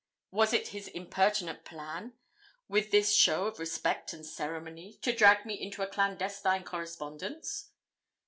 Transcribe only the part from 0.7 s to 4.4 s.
impertinent plan, with this show of respect and